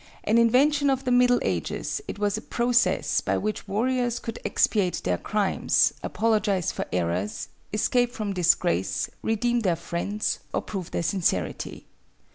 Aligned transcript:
An 0.23 0.39
invention 0.39 0.89
of 0.89 1.03
the 1.05 1.11
middle 1.11 1.37
ages, 1.43 2.01
it 2.07 2.17
was 2.17 2.35
a 2.35 2.41
process 2.41 3.21
by 3.21 3.37
which 3.37 3.67
warriors 3.67 4.17
could 4.17 4.39
expiate 4.43 4.99
their 5.03 5.19
crimes, 5.19 5.93
apologize 6.01 6.71
for 6.71 6.85
errors, 6.91 7.49
escape 7.71 8.11
from 8.11 8.33
disgrace, 8.33 9.11
redeem 9.21 9.59
their 9.59 9.75
friends, 9.75 10.39
or 10.55 10.63
prove 10.63 10.89
their 10.89 11.03
sincerity. 11.03 11.85